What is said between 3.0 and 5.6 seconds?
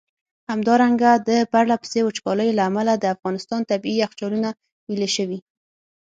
افغانستان٪ طبیعي یخچالونه ویلي شوي.